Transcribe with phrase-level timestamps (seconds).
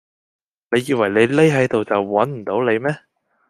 [0.71, 3.03] 你以為你匿喺度就搵唔到你咩